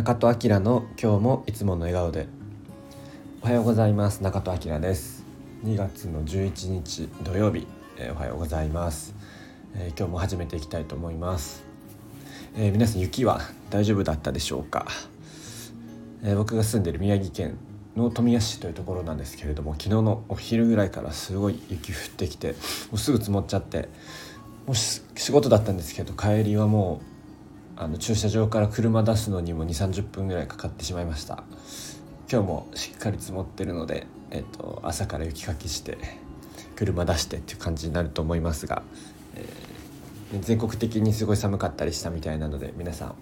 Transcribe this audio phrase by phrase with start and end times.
[0.00, 2.26] 中戸明の今日もいつもの笑顔で。
[3.42, 4.22] おはようございます。
[4.22, 5.22] 中戸明です。
[5.62, 7.66] 2月の11日土曜日、
[7.98, 9.14] えー、おはようございます、
[9.74, 11.62] えー、今日も始めていきたいと思います、
[12.56, 14.86] えー、皆さん雪は大丈夫だったでしょうか、
[16.24, 17.58] え僕が住んでいる宮城県
[17.94, 22.54] の富谷市というところなんですけれども昨日のお昼ぐらいからすごい雪降ってきても
[22.94, 23.90] うすぐ積もっちゃって
[24.66, 27.19] もし仕事だったんですけど帰りはもう
[27.80, 31.44] あの駐車場から車出すのにも2 3 0分ぐらいかかってしまいました
[32.30, 35.96] 今日もしっかり積もってるので、えっと、朝から雪かきして
[36.76, 38.82] 車出してっていう感じになると思いますが、
[39.34, 43.14] えー、全国的にすごい寒かったりしたみたいなので皆さん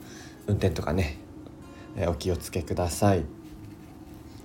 [0.48, 1.19] 運転とかね、
[1.97, 3.25] えー、お気をつけください。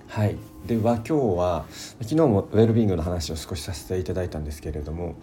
[0.09, 1.66] はい、では今日は
[2.03, 5.16] 昨日もウェルビーイングの話を少しさせていただいたんですけれども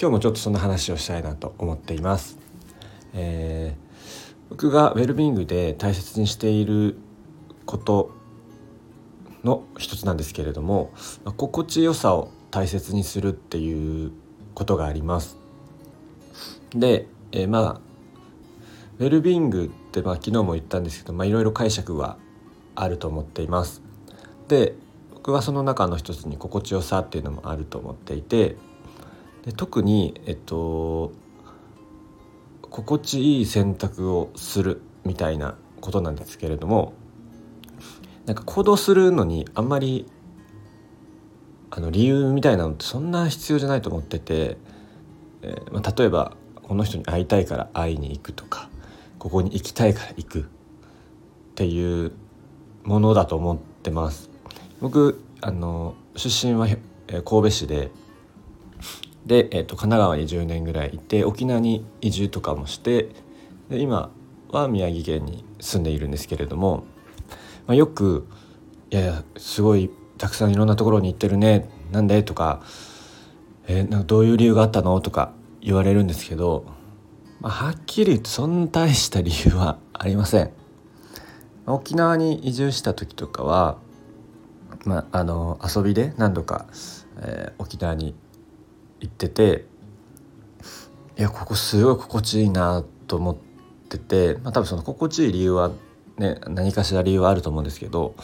[0.00, 2.41] 今日もちょっとそんな話をしたいなと思っています。
[3.14, 6.96] えー、僕がウェルビーングで大切にしている
[7.66, 8.12] こと
[9.44, 10.92] の一つなんですけれども
[11.36, 14.12] 心地よさを大切にするっていう
[14.54, 15.38] ことがあります。
[16.74, 17.80] で、えー、まあ
[18.98, 22.18] ウェルビーングってまあ昨日も言ったんですけど、まあ、いろいろ解釈は
[22.74, 23.82] あると思っています。
[24.48, 24.74] で
[25.14, 28.56] 僕はその中の一つに心地よさっていうのもあると思っていて
[29.44, 31.12] で特にえっと
[32.72, 36.94] 心地いい選択をするみたいなことなんですけれども
[38.24, 40.06] なんか行動するのにあんまり
[41.70, 44.56] あの理由みたいなのってそんな必要じゃないと思ってて、
[45.42, 48.70] えーまあ、例えばこの人に会いたいから会いに行くとか
[49.18, 50.44] ここに行きたいから行くっ
[51.54, 52.12] ていう
[52.84, 54.30] ものだと思ってます。
[54.80, 56.66] 僕あの出身は
[57.06, 57.90] 神戸市で
[59.26, 63.10] で、えーと、神奈川に10年ぐらいいて沖縄に移住とかもして
[63.68, 64.10] で今
[64.50, 66.84] は宮城県に住んでいるんですけれども、
[67.66, 68.26] まあ、よく
[68.90, 72.62] 「いやいやすごいたくさんいろんなところに行ってるねなんで?」とか
[73.68, 76.64] 「えー、なんかどういう理由があったの?」とか言われるんですけど、
[77.40, 80.50] まあ、はっきり言ってそんな大した理由はありません。
[81.66, 83.78] 沖縄に移住した時とかは、
[84.84, 86.66] まあ、あの遊びで何度か、
[87.18, 88.16] えー、沖縄に
[89.02, 89.64] 行ってて
[91.18, 93.36] いやここすごい心地いいなと思っ
[93.88, 95.72] てて、まあ、多分その心地いい理由は
[96.16, 98.14] ね何かしら理由はあると思うんですけど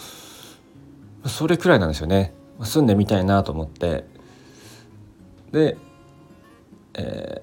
[1.26, 2.32] それくらいなんですよね。
[2.62, 4.04] 住んでみたいなと思って。
[5.52, 5.76] で、
[6.94, 7.42] え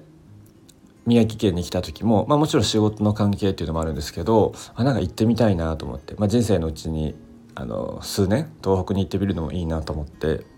[1.06, 7.16] 宮城県に来た時も、まあ、もちろん仕事の関係っていうのもあるんですけどあなんか行ってみたいなと思って、まあ、人生のうちに
[7.54, 10.55] あの数年東北に行ってみるのもいいなと思って。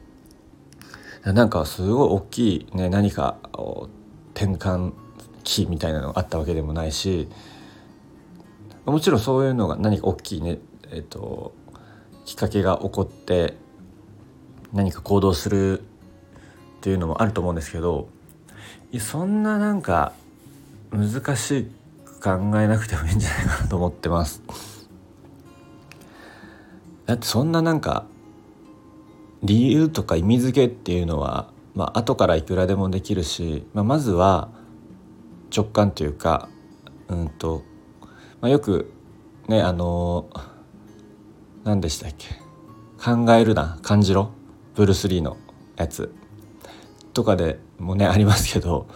[1.32, 3.36] なんかすごい大きい、ね、何か
[4.34, 4.92] 転換
[5.44, 7.28] 期みたいなのがあったわけでもないし
[8.84, 10.58] もちろんそういうのが何か大きいね、
[10.90, 11.52] えーと、
[12.24, 13.54] きっかけが起こって
[14.72, 15.84] 何か行動するっ
[16.80, 18.08] ていうのもあると思うんですけど
[18.98, 20.12] そんななんか
[20.90, 21.66] 難し
[22.04, 24.42] く考えなくてもいいんじゃないかなと思ってます。
[27.04, 28.04] だってそんななんか
[29.42, 34.50] 理由とか意味付けっていうのは、まあ後からいくらでもできるし、まあ、まずは
[35.54, 36.48] 直感というか、
[37.08, 37.62] うんと
[38.40, 38.92] まあ、よく
[39.46, 40.28] ねあの
[41.64, 42.28] 何でしたっけ？
[43.02, 44.32] 考えるな感じろ。
[44.74, 45.36] ブルース・リーの
[45.76, 46.12] やつ。
[47.14, 48.86] とかでもねありますけど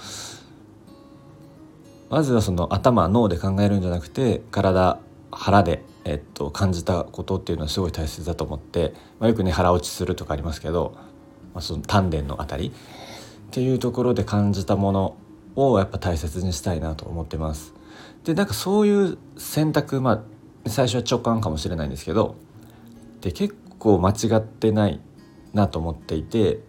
[2.09, 10.95] まずはその頭脳で考えるんじゃなくて体腹で、えっと、感じたことっていうのはすごい大切だと思って、まあ、よくね腹落ちするとかありますけど、
[11.55, 15.17] まあ、その丹田のあたりっていうところで感じたもの
[15.55, 17.75] をやっぱ大切にしたいなと思ってます。
[18.25, 20.23] でなんかそういう選択まあ
[20.69, 22.37] 最初は直感かもしれないんですけど
[23.21, 25.01] で結構間違ってない
[25.53, 26.61] なと思っていて、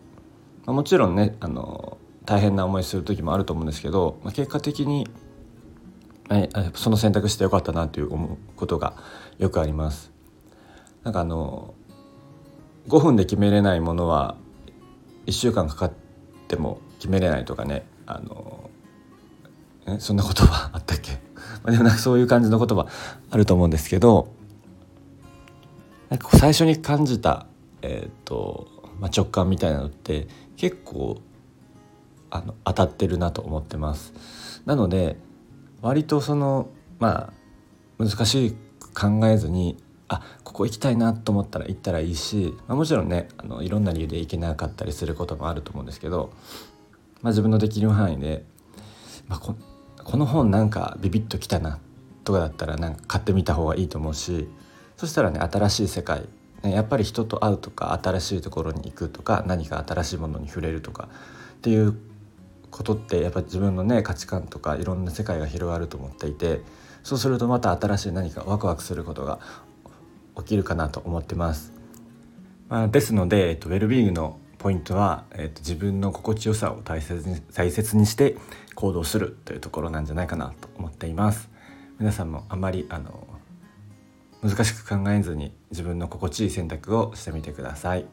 [0.65, 5.07] まあ、もちろんねあの大変な思いする時もあると思うんですけど、まあ、結果的に
[6.75, 8.93] その選択してよかったなという思うことが
[9.37, 10.11] よくあります。
[11.03, 11.73] なんかあの
[12.87, 14.35] 5分で決めれないものは
[15.25, 15.91] 1週間かかっ
[16.47, 18.69] ても決めれないとかねあの
[19.85, 21.19] えそんな言葉あったっけ？
[21.69, 22.87] でもなんかそういう感じの言葉
[23.29, 24.27] あると思うんですけど
[26.09, 27.45] なんか最初に感じた、
[27.81, 28.67] えーと
[28.99, 30.27] まあ、直感みたいなのって
[30.57, 31.21] 結構
[32.29, 34.61] あの当たってるなと思ってます。
[34.65, 35.17] なので
[35.83, 36.69] 割とその
[36.99, 37.31] ま
[37.99, 39.77] あ難しく考えずに
[40.07, 46.31] あここ行きたいなと思ったら行ったらいいし、まあ、もちろんねあのいろんな理由で行けなかったりすることもあると思うんですけど、
[47.21, 48.45] まあ、自分のできる範囲で、
[49.27, 49.55] まあ、こ
[50.03, 51.79] この本なんかビビッときたな
[52.23, 54.47] とかだったらなんか買ってみた方がいいと思うし
[54.95, 56.27] そしたらね新しい世界、
[56.61, 61.09] ね、やっぱり人と会うとか新しいところに行くとか何か新しいものに触れるとか
[61.55, 61.97] っていう
[62.73, 66.61] ことってやっぱ自分のね価値観とかいろんな世界が広がると思っていて
[67.03, 69.39] そうするとまた新しい何かワクワクすることが
[70.37, 71.71] 起きるかなと思ってます。
[72.69, 78.37] まあ、ですので、えっと、ウェルビーイングのポイントは、えっと、自分の心地よさを大切に大切にして
[78.73, 81.49] 行動するというところなんじゃないかなと思っています。
[81.99, 83.27] 皆さんもあんまりあの
[84.41, 88.05] 難しく考えずに自分の心地いい選択をしてみてください。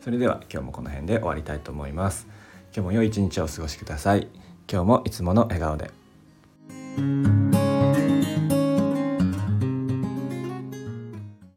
[0.00, 2.28] それでは今日もこの辺で終わりたいと思います。
[2.74, 4.28] 今日も良い一日をお過ごしください。
[4.70, 5.90] 今日もいつもの笑顔で。